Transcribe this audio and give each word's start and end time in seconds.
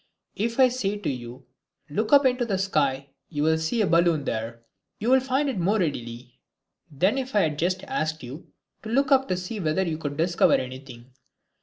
If 0.35 0.59
I 0.59 0.67
say 0.69 0.97
to 0.97 1.09
you, 1.11 1.45
"Look 1.87 2.11
up 2.11 2.25
into 2.25 2.43
the 2.43 2.57
sky, 2.57 3.09
you 3.29 3.43
can 3.43 3.59
see 3.59 3.81
a 3.81 3.85
balloon 3.85 4.23
there," 4.23 4.63
you 4.97 5.11
will 5.11 5.19
find 5.19 5.47
it 5.47 5.59
more 5.59 5.77
readily 5.77 6.39
than 6.89 7.19
if 7.19 7.35
I 7.35 7.41
had 7.41 7.59
just 7.59 7.83
asked 7.83 8.23
you 8.23 8.47
to 8.81 8.89
look 8.89 9.11
up 9.11 9.27
to 9.27 9.37
see 9.37 9.59
whether 9.59 9.83
you 9.83 9.99
could 9.99 10.17
discover 10.17 10.53
anything. 10.55 11.13